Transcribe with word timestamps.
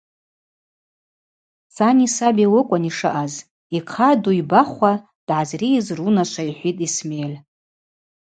Сани 1.75 2.07
саби 2.15 2.43
ауи 2.47 2.61
акӏвын 2.61 2.83
йшаъаз,– 2.89 3.33
йхъа 3.77 4.09
ду 4.21 4.31
йбахуа 4.39 4.91
дгӏазрийыз 5.03 5.87
рунашва 5.97 6.43
йхӏвитӏ 6.51 6.83
Исмель. 6.87 7.35